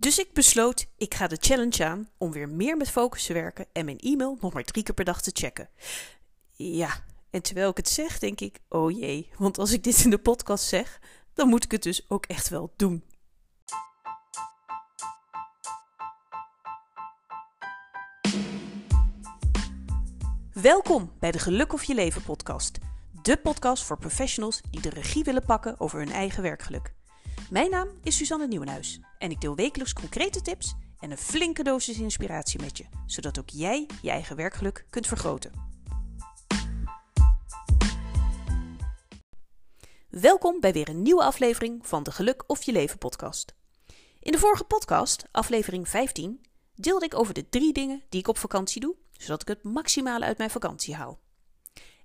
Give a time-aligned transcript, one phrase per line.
[0.00, 3.66] Dus ik besloot, ik ga de challenge aan om weer meer met focus te werken
[3.72, 5.68] en mijn e-mail nog maar drie keer per dag te checken.
[6.56, 10.10] Ja, en terwijl ik het zeg, denk ik, oh jee, want als ik dit in
[10.10, 11.00] de podcast zeg,
[11.34, 13.04] dan moet ik het dus ook echt wel doen.
[20.52, 22.78] Welkom bij de Geluk of Je Leven podcast.
[23.22, 26.98] De podcast voor professionals die de regie willen pakken over hun eigen werkgeluk.
[27.50, 31.98] Mijn naam is Suzanne Nieuwenhuis en ik deel wekelijks concrete tips en een flinke dosis
[31.98, 35.52] inspiratie met je, zodat ook jij je eigen werkgeluk kunt vergroten.
[40.08, 43.54] Welkom bij weer een nieuwe aflevering van de Geluk of Je Leven podcast.
[44.20, 46.40] In de vorige podcast, aflevering 15,
[46.74, 50.24] deelde ik over de drie dingen die ik op vakantie doe, zodat ik het maximale
[50.24, 51.20] uit mijn vakantie haal.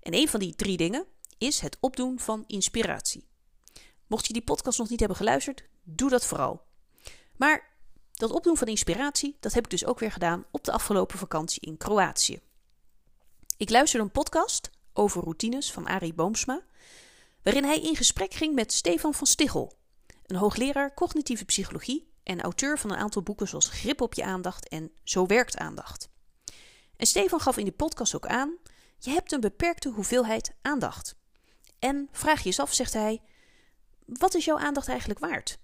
[0.02, 1.06] En een van die drie dingen
[1.38, 3.34] is het opdoen van inspiratie.
[4.08, 6.62] Mocht je die podcast nog niet hebben geluisterd, doe dat vooral.
[7.36, 7.74] Maar
[8.14, 11.62] dat opdoen van inspiratie, dat heb ik dus ook weer gedaan op de afgelopen vakantie
[11.62, 12.42] in Kroatië.
[13.58, 16.62] Ik luisterde een podcast over routines van Arie Boomsma,
[17.44, 19.74] waarin hij in gesprek ging met Stefan van Stichel,
[20.26, 24.68] een hoogleraar cognitieve psychologie en auteur van een aantal boeken zoals Grip op je aandacht
[24.70, 26.10] en Zo werkt aandacht.
[26.98, 28.58] En Stefan gaf in die podcast ook aan:
[29.00, 31.16] je hebt een beperkte hoeveelheid aandacht.
[31.80, 33.22] En vraag je eens af, zegt hij,
[34.06, 35.58] wat is jouw aandacht eigenlijk waard?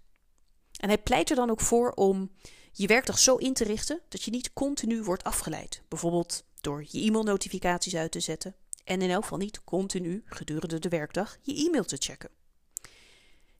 [0.80, 2.32] En hij pleit er dan ook voor om
[2.72, 5.84] je werkdag zo in te richten dat je niet continu wordt afgeleid.
[5.88, 10.90] Bijvoorbeeld door je e-mailnotificaties uit te zetten en in elk geval niet continu gedurende de
[10.90, 12.30] werkdag je e-mail te checken.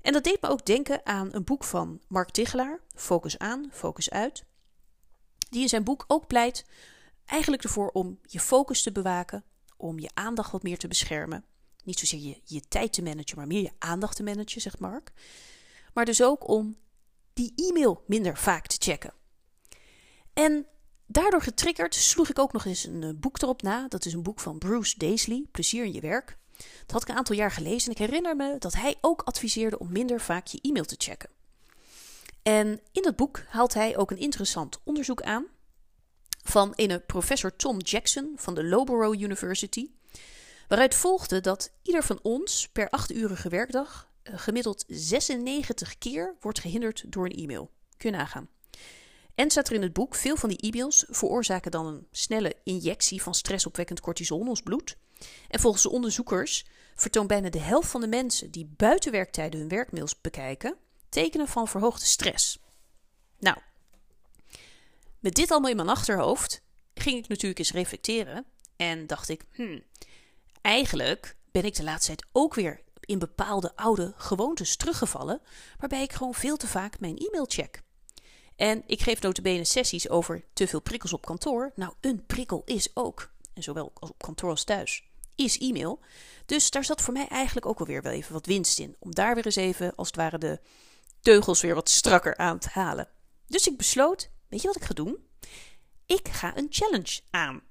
[0.02, 4.10] En dat deed me ook denken aan een boek van Mark Tichelaar, Focus aan, Focus
[4.10, 4.44] uit.
[5.50, 6.66] Die in zijn boek ook pleit
[7.26, 9.44] eigenlijk ervoor om je focus te bewaken,
[9.78, 11.46] om je aandacht wat meer te beschermen
[11.84, 15.12] niet zozeer je, je tijd te managen, maar meer je aandacht te managen, zegt Mark.
[15.94, 16.78] Maar dus ook om
[17.34, 19.14] die e-mail minder vaak te checken.
[20.34, 20.66] En
[21.06, 23.88] daardoor getriggerd sloeg ik ook nog eens een eh, boek erop na.
[23.88, 26.38] Dat is een boek van Bruce Daisley, Plezier in je werk.
[26.58, 29.80] Dat had ik een aantal jaar gelezen en ik herinner me dat hij ook adviseerde
[29.80, 31.30] om minder vaak je e-mail te checken.
[32.44, 35.46] En in dat boek haalt hij ook een interessant onderzoek aan
[36.44, 39.90] van een professor Tom Jackson van de Loughborough University.
[40.72, 47.04] Waaruit volgde dat ieder van ons per 8-urige werkdag eh, gemiddeld 96 keer wordt gehinderd
[47.12, 47.72] door een e-mail.
[47.98, 48.50] Kun je nagaan.
[49.36, 53.22] En staat er in het boek: veel van die e-mails veroorzaken dan een snelle injectie
[53.22, 54.98] van stressopwekkend cortisol in ons bloed.
[55.48, 56.66] En volgens de onderzoekers
[56.96, 60.76] vertoont bijna de helft van de mensen die buiten werktijden hun werkmails bekijken
[61.10, 62.60] tekenen van verhoogde stress.
[63.40, 63.58] Nou,
[65.20, 66.62] met dit allemaal in mijn achterhoofd
[66.94, 68.46] ging ik natuurlijk eens reflecteren
[68.76, 69.84] en dacht ik: hmm,
[70.62, 75.42] Eigenlijk ben ik de laatste tijd ook weer in bepaalde oude gewoontes teruggevallen,
[75.78, 77.82] waarbij ik gewoon veel te vaak mijn e-mail check.
[78.56, 81.72] En ik geef notabene sessies over te veel prikkels op kantoor.
[81.76, 85.04] Nou, een prikkel is ook, en zowel op kantoor als thuis,
[85.36, 86.00] is e-mail.
[86.46, 88.96] Dus daar zat voor mij eigenlijk ook alweer wel even wat winst in.
[89.00, 90.60] Om daar weer eens even, als het ware, de
[91.20, 93.08] teugels weer wat strakker aan te halen.
[93.48, 95.18] Dus ik besloot, weet je wat ik ga doen?
[96.06, 97.62] Ik ga een challenge aan.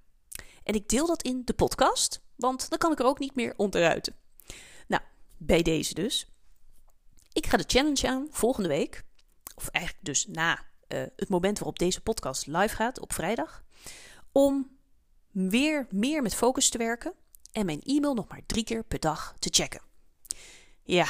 [0.62, 2.20] En ik deel dat in de podcast.
[2.40, 4.14] Want dan kan ik er ook niet meer onderuiten.
[4.86, 5.02] Nou,
[5.36, 6.28] bij deze dus.
[7.32, 9.04] Ik ga de challenge aan volgende week.
[9.54, 10.52] Of eigenlijk dus na
[10.88, 13.64] uh, het moment waarop deze podcast live gaat op vrijdag.
[14.32, 14.78] Om
[15.30, 17.12] weer meer met focus te werken.
[17.52, 19.80] En mijn e-mail nog maar drie keer per dag te checken.
[20.82, 21.06] Ja,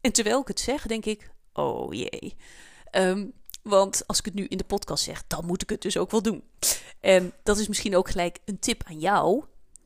[0.00, 2.36] en terwijl ik het zeg, denk ik: oh jee.
[2.90, 5.96] Um, want als ik het nu in de podcast zeg, dan moet ik het dus
[5.96, 6.44] ook wel doen.
[7.00, 9.44] En dat is misschien ook gelijk een tip aan jou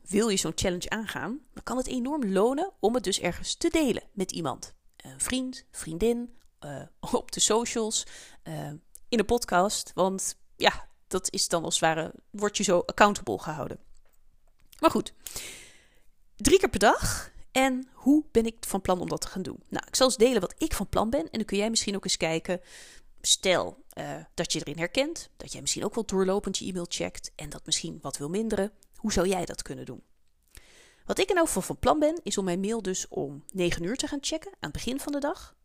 [0.08, 3.68] wil je zo'n challenge aangaan, dan kan het enorm lonen om het dus ergens te
[3.68, 4.74] delen met iemand.
[4.96, 6.82] Een vriend, vriendin, uh,
[7.14, 8.06] op de socials,
[8.44, 8.70] uh,
[9.08, 9.92] in een podcast.
[9.94, 13.78] Want ja, dat is dan als het ware, word je zo accountable gehouden.
[14.78, 15.14] Maar goed,
[16.36, 17.34] drie keer per dag.
[17.52, 19.62] En hoe ben ik van plan om dat te gaan doen?
[19.68, 21.20] Nou, ik zal eens delen wat ik van plan ben.
[21.20, 22.60] En dan kun jij misschien ook eens kijken.
[23.20, 23.84] Stel
[24.34, 27.66] dat je erin herkent, dat jij misschien ook wel doorlopend je e-mail checkt en dat
[27.66, 28.72] misschien wat wil minderen.
[28.96, 30.02] Hoe zou jij dat kunnen doen?
[31.04, 33.96] Wat ik er nou van plan ben, is om mijn mail dus om 9 uur
[33.96, 35.56] te gaan checken aan het begin van de dag.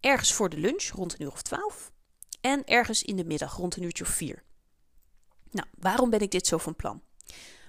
[0.00, 1.92] Ergens voor de lunch rond een uur of 12.
[2.40, 4.42] En ergens in de middag rond een uurtje of 4.
[5.50, 7.02] Nou, waarom ben ik dit zo van plan?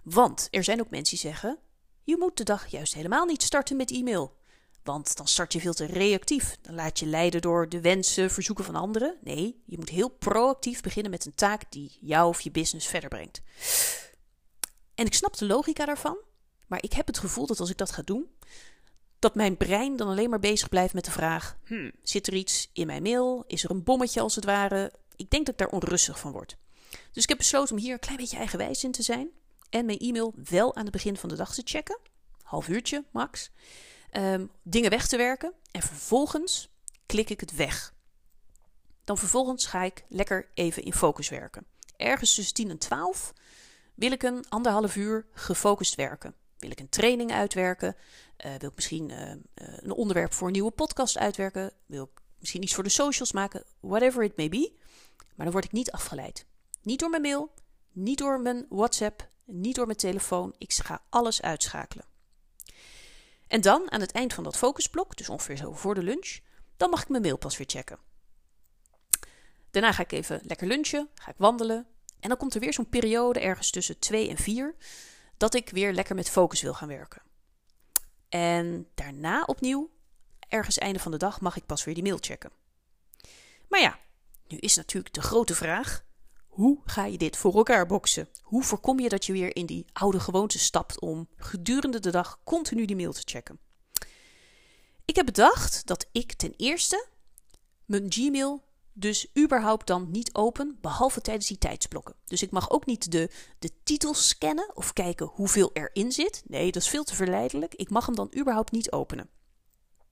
[0.03, 1.59] Want er zijn ook mensen die zeggen:
[2.03, 4.37] je moet de dag juist helemaal niet starten met e-mail.
[4.83, 6.57] Want dan start je veel te reactief.
[6.61, 9.17] Dan laat je leiden door de wensen, verzoeken van anderen.
[9.21, 13.09] Nee, je moet heel proactief beginnen met een taak die jou of je business verder
[13.09, 13.41] brengt.
[14.99, 16.17] En ik snap de logica daarvan,
[16.67, 18.29] maar ik heb het gevoel dat als ik dat ga doen,
[19.19, 22.69] dat mijn brein dan alleen maar bezig blijft met de vraag: hmm, zit er iets
[22.73, 23.43] in mijn mail?
[23.47, 24.93] Is er een bommetje als het ware?
[25.15, 26.57] Ik denk dat ik daar onrustig van word.
[27.11, 29.29] Dus ik heb besloten om hier een klein beetje eigenwijs in te zijn.
[29.69, 31.99] En mijn e-mail wel aan het begin van de dag te checken.
[32.41, 33.49] Half uurtje max.
[34.09, 35.53] Ehm, dingen weg te werken.
[35.71, 36.69] En vervolgens
[37.05, 37.93] klik ik het weg.
[39.03, 41.65] Dan vervolgens ga ik lekker even in focus werken.
[41.97, 43.33] Ergens tussen 10 en 12
[43.99, 46.35] wil ik een anderhalf uur gefocust werken.
[46.57, 47.95] Wil ik een training uitwerken?
[48.45, 51.71] Uh, wil ik misschien uh, een onderwerp voor een nieuwe podcast uitwerken?
[51.85, 53.63] Wil ik misschien iets voor de socials maken?
[53.79, 54.71] Whatever it may be.
[55.35, 56.45] Maar dan word ik niet afgeleid.
[56.81, 57.53] Niet door mijn mail,
[57.91, 60.55] niet door mijn WhatsApp, niet door mijn telefoon.
[60.57, 62.05] Ik ga alles uitschakelen.
[63.47, 66.39] En dan, aan het eind van dat focusblok, dus ongeveer zo voor de lunch,
[66.77, 67.99] dan mag ik mijn mail pas weer checken.
[69.71, 71.87] Daarna ga ik even lekker lunchen, ga ik wandelen.
[72.19, 74.75] En dan komt er weer zo'n periode, ergens tussen 2 en 4,
[75.37, 77.21] dat ik weer lekker met focus wil gaan werken.
[78.29, 79.89] En daarna opnieuw,
[80.47, 82.51] ergens einde van de dag, mag ik pas weer die mail checken.
[83.67, 83.99] Maar ja,
[84.47, 86.03] nu is natuurlijk de grote vraag:
[86.47, 88.29] hoe ga je dit voor elkaar boksen?
[88.41, 92.39] Hoe voorkom je dat je weer in die oude gewoonte stapt om gedurende de dag
[92.43, 93.59] continu die mail te checken?
[95.05, 97.07] Ik heb bedacht dat ik ten eerste
[97.85, 98.63] mijn Gmail
[98.99, 102.15] dus überhaupt dan niet open, behalve tijdens die tijdsblokken.
[102.25, 103.29] Dus ik mag ook niet de,
[103.59, 106.43] de titels scannen of kijken hoeveel erin zit.
[106.45, 107.73] Nee, dat is veel te verleidelijk.
[107.73, 109.29] Ik mag hem dan überhaupt niet openen.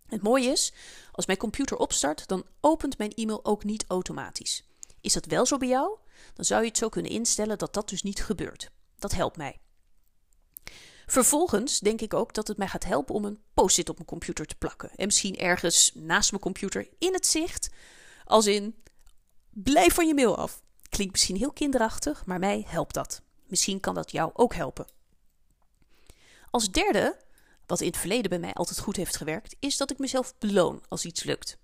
[0.07, 0.73] Het mooie is,
[1.11, 4.67] als mijn computer opstart, dan opent mijn e-mail ook niet automatisch.
[5.01, 5.97] Is dat wel zo bij jou?
[6.33, 8.71] Dan zou je het zo kunnen instellen dat dat dus niet gebeurt.
[8.97, 9.59] Dat helpt mij.
[11.05, 14.45] Vervolgens denk ik ook dat het mij gaat helpen om een post-it op mijn computer
[14.45, 14.91] te plakken.
[14.95, 17.69] En misschien ergens naast mijn computer in het zicht.
[18.27, 18.75] Als in,
[19.49, 20.61] blijf van je mail af.
[20.89, 23.21] Klinkt misschien heel kinderachtig, maar mij helpt dat.
[23.45, 24.85] Misschien kan dat jou ook helpen.
[26.49, 27.17] Als derde,
[27.65, 30.83] wat in het verleden bij mij altijd goed heeft gewerkt, is dat ik mezelf beloon
[30.87, 31.57] als iets lukt.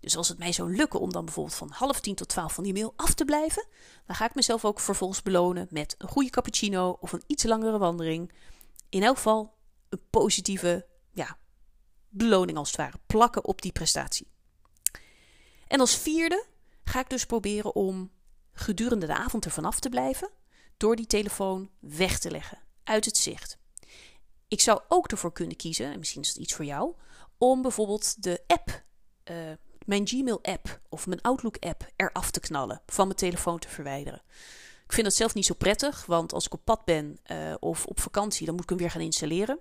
[0.00, 2.64] Dus als het mij zou lukken om dan bijvoorbeeld van half tien tot twaalf van
[2.64, 3.66] die mail af te blijven,
[4.06, 7.78] dan ga ik mezelf ook vervolgens belonen met een goede cappuccino of een iets langere
[7.78, 8.32] wandeling.
[8.88, 9.54] In elk geval
[9.88, 11.38] een positieve ja,
[12.08, 14.32] beloning als het ware plakken op die prestatie.
[15.68, 16.44] En als vierde
[16.84, 18.10] ga ik dus proberen om
[18.52, 20.30] gedurende de avond ervan af te blijven
[20.76, 23.58] door die telefoon weg te leggen uit het zicht.
[24.48, 26.94] Ik zou ook ervoor kunnen kiezen, en misschien is het iets voor jou,
[27.38, 28.82] om bijvoorbeeld de app
[29.30, 29.36] uh,
[29.84, 34.22] mijn Gmail-app of mijn Outlook-app eraf te knallen, van mijn telefoon te verwijderen.
[34.84, 37.86] Ik vind dat zelf niet zo prettig, want als ik op pad ben uh, of
[37.86, 39.58] op vakantie, dan moet ik hem weer gaan installeren.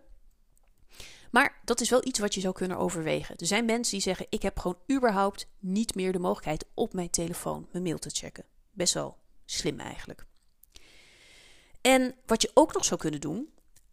[1.34, 3.36] Maar dat is wel iets wat je zou kunnen overwegen.
[3.38, 7.10] Er zijn mensen die zeggen: Ik heb gewoon überhaupt niet meer de mogelijkheid op mijn
[7.10, 8.46] telefoon mijn mail te checken.
[8.72, 10.26] Best wel slim eigenlijk.
[11.82, 13.50] En wat je ook nog zou kunnen doen,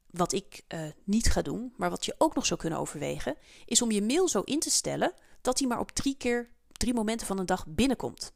[0.07, 3.83] wat ik uh, niet ga doen, maar wat je ook nog zou kunnen overwegen, is
[3.83, 7.27] om je mail zo in te stellen dat hij maar op drie keer, drie momenten
[7.27, 8.33] van een dag binnenkomt.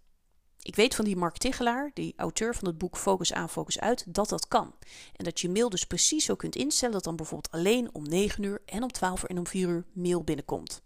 [0.65, 4.05] Ik weet van die Mark Tigelaar, die auteur van het boek Focus aan, Focus uit,
[4.15, 4.75] dat dat kan.
[5.17, 8.43] En dat je mail dus precies zo kunt instellen dat dan bijvoorbeeld alleen om 9
[8.43, 10.83] uur en om 12 uur en om 4 uur mail binnenkomt.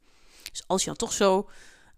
[0.51, 1.51] Dus als je dan toch zo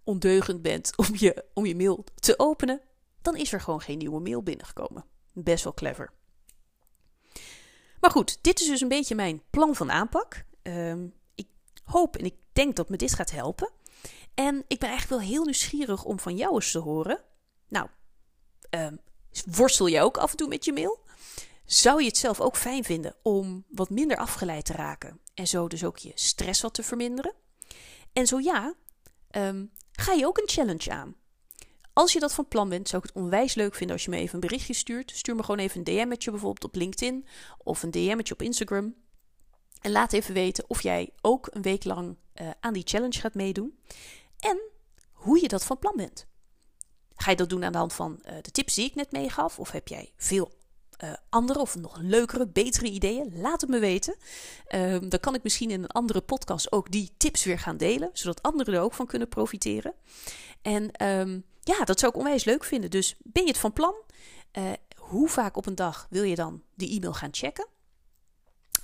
[0.04, 2.80] ondeugend bent om je, om je mail te openen,
[3.22, 5.04] dan is er gewoon geen nieuwe mail binnengekomen.
[5.32, 6.12] Best wel clever.
[8.00, 10.44] Maar goed, dit is dus een beetje mijn plan van aanpak.
[10.62, 10.94] Uh,
[11.34, 11.48] ik
[11.84, 13.70] hoop en ik denk dat me dit gaat helpen.
[14.34, 17.28] En ik ben eigenlijk wel heel nieuwsgierig om van jou eens te horen.
[17.70, 17.88] Nou,
[18.70, 19.00] um,
[19.46, 21.00] worstel je ook af en toe met je mail?
[21.64, 25.68] Zou je het zelf ook fijn vinden om wat minder afgeleid te raken en zo
[25.68, 27.34] dus ook je stress wat te verminderen?
[28.12, 28.74] En zo ja,
[29.30, 31.14] um, ga je ook een challenge aan?
[31.92, 34.16] Als je dat van plan bent, zou ik het onwijs leuk vinden als je me
[34.16, 35.10] even een berichtje stuurt.
[35.10, 37.26] Stuur me gewoon even een DM'tje bijvoorbeeld op LinkedIn
[37.58, 38.94] of een DM'tje op Instagram.
[39.80, 43.34] En laat even weten of jij ook een week lang uh, aan die challenge gaat
[43.34, 43.78] meedoen
[44.38, 44.60] en
[45.12, 46.26] hoe je dat van plan bent.
[47.22, 49.58] Ga je dat doen aan de hand van uh, de tips die ik net meegaf?
[49.58, 50.52] Of heb jij veel
[51.04, 53.40] uh, andere of nog leukere, betere ideeën?
[53.40, 54.14] Laat het me weten.
[54.68, 58.10] Uh, dan kan ik misschien in een andere podcast ook die tips weer gaan delen,
[58.12, 59.94] zodat anderen er ook van kunnen profiteren.
[60.62, 62.90] En um, ja, dat zou ik onwijs leuk vinden.
[62.90, 63.94] Dus ben je het van plan?
[64.58, 67.66] Uh, hoe vaak op een dag wil je dan die e-mail gaan checken?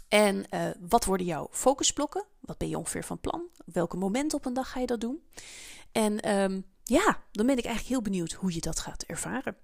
[0.08, 0.46] En
[0.80, 2.24] wat worden jouw focusblokken?
[2.40, 3.42] Wat ben je ongeveer van plan?
[3.64, 5.22] Welke momenten op een dag ga je dat doen?
[5.92, 9.56] En um, ja, dan ben ik eigenlijk heel benieuwd hoe je dat gaat ervaren.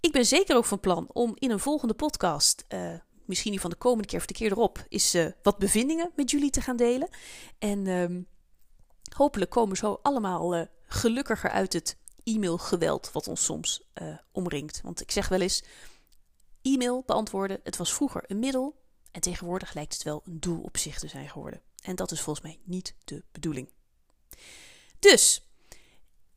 [0.00, 3.70] Ik ben zeker ook van plan om in een volgende podcast, uh, misschien die van
[3.70, 6.76] de komende keer of de keer erop, is uh, wat bevindingen met jullie te gaan
[6.76, 7.08] delen.
[7.58, 8.26] En um,
[9.16, 13.82] hopelijk komen zo allemaal gelukkiger uit het e-mailgeweld wat ons soms
[14.32, 14.80] omringt.
[14.82, 15.62] Want ik zeg wel eens,
[16.62, 20.76] e-mail beantwoorden, het was vroeger een middel, en tegenwoordig lijkt het wel een doel op
[20.76, 21.62] zich te zijn geworden.
[21.82, 23.72] En dat is volgens mij niet de bedoeling.
[24.98, 25.48] Dus,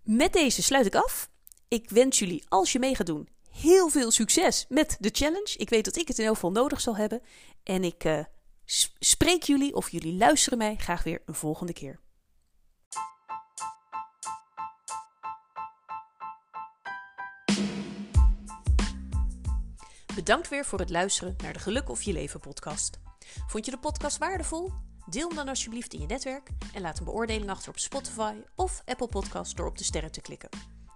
[0.07, 1.29] met deze sluit ik af.
[1.67, 5.53] Ik wens jullie, als je mee gaat doen, heel veel succes met de challenge.
[5.57, 7.21] Ik weet dat ik het in elk geval nodig zal hebben.
[7.63, 8.23] En ik uh,
[8.99, 11.99] spreek jullie of jullie luisteren mij graag weer een volgende keer.
[20.15, 22.99] Bedankt weer voor het luisteren naar de Geluk of Je Leven podcast.
[23.47, 24.71] Vond je de podcast waardevol?
[25.09, 28.81] Deel hem dan alsjeblieft in je netwerk en laat een beoordeling achter op Spotify of
[28.85, 30.49] Apple Podcast door op de sterren te klikken.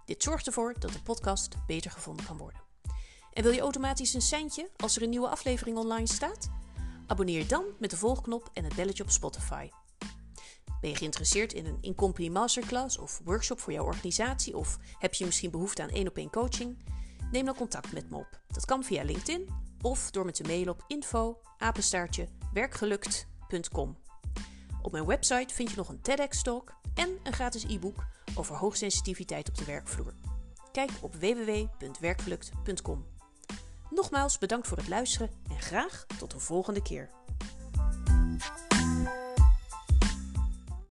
[0.04, 2.60] Dit zorgt ervoor dat de podcast beter gevonden kan worden.
[3.32, 6.50] En wil je automatisch een seintje als er een nieuwe aflevering online staat?
[7.06, 9.68] Abonneer dan met de volgknop en het belletje op Spotify.
[10.80, 15.24] Ben je geïnteresseerd in een in-company masterclass of workshop voor jouw organisatie of heb je
[15.24, 16.84] misschien behoefte aan één op één coaching?
[17.30, 18.40] Neem dan contact met me op.
[18.46, 19.48] Dat kan via LinkedIn
[19.80, 21.40] of door me te mailen op info
[22.52, 24.01] werkgelukt.com.
[24.82, 29.58] Op mijn website vind je nog een TEDx-talk en een gratis e-book over hoogsensitiviteit op
[29.58, 30.14] de werkvloer.
[30.72, 33.06] Kijk op www.werkgelukt.com.
[33.90, 37.10] Nogmaals bedankt voor het luisteren en graag tot de volgende keer.